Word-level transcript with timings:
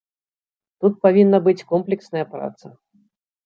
Тут 0.85 0.93
павінна 1.03 1.41
быць 1.49 1.65
комплексная 1.75 2.25
праца. 2.35 2.67